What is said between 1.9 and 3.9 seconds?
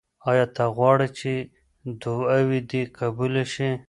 دعاوې دې قبولې شي؟